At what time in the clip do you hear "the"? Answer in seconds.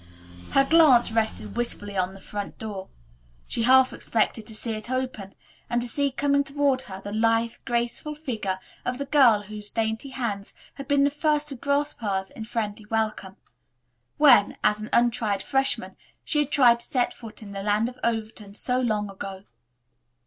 2.15-2.19, 6.99-7.11, 8.97-9.05, 11.03-11.11, 17.51-17.61